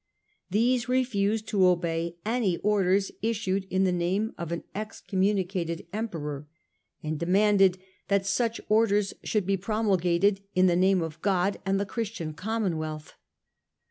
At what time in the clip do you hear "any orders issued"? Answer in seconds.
2.25-3.67